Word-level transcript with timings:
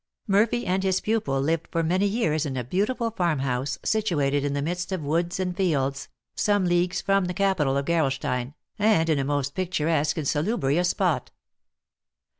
Murphy 0.25 0.65
and 0.65 0.81
his 0.81 0.99
pupil 0.99 1.39
lived 1.39 1.67
for 1.71 1.83
many 1.83 2.07
years 2.07 2.43
in 2.43 2.57
a 2.57 2.63
beautiful 2.63 3.11
farmhouse, 3.11 3.77
situated 3.85 4.43
in 4.43 4.53
the 4.53 4.61
midst 4.63 4.91
of 4.91 5.05
woods 5.05 5.39
and 5.39 5.55
fields, 5.55 6.07
some 6.35 6.65
leagues 6.65 7.01
from 7.01 7.25
the 7.25 7.35
capital 7.35 7.77
of 7.77 7.85
Gerolstein, 7.85 8.55
and 8.79 9.09
in 9.09 9.19
a 9.19 9.23
most 9.23 9.53
picturesque 9.53 10.17
and 10.17 10.27
salubrious 10.27 10.89
spot. 10.89 11.29